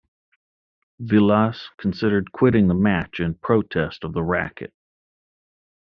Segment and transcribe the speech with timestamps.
[0.99, 4.73] Vilas considered quitting the match in protest of the racquet.